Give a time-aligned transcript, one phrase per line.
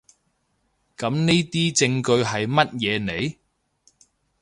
[0.97, 3.37] 噉呢啲證據喺乜嘢嚟？